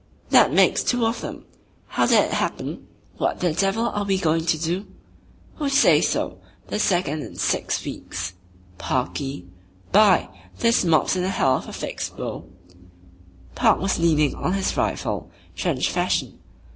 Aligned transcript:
That 0.31 0.51
makes 0.51 0.83
two 0.83 1.05
of 1.05 1.21
them!" 1.21 1.45
"How 1.89 2.07
did 2.07 2.17
it 2.25 2.31
happen?" 2.33 2.87
"What 3.17 3.39
the 3.39 3.53
devil 3.53 3.87
are 3.87 4.03
we 4.03 4.17
goin' 4.17 4.47
to 4.47 4.57
do?" 4.59 4.87
"Who 5.57 5.69
says 5.69 6.07
so?" 6.07 6.39
"The 6.69 6.79
second 6.79 7.21
in 7.21 7.35
six 7.35 7.85
weeks!" 7.85 8.33
"Parkie." 8.79 9.45
"By! 9.91 10.27
This 10.57 10.83
mob's 10.83 11.15
in 11.15 11.23
a 11.23 11.29
Hell 11.29 11.53
of 11.55 11.69
a 11.69 11.71
fix, 11.71 12.09
Bo'." 12.09 12.45
Park 13.53 13.79
was 13.79 13.99
leaning 13.99 14.33
on 14.33 14.53
his 14.53 14.75
rifle, 14.75 15.29
trench 15.55 15.91
fashion. 15.91 16.39